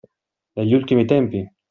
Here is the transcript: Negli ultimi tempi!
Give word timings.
Negli 0.53 0.73
ultimi 0.73 1.05
tempi! 1.05 1.47